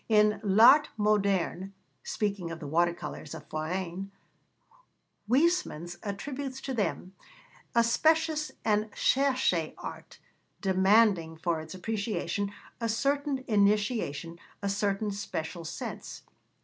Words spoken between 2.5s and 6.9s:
the water colours of Forain, Huysmans attributes to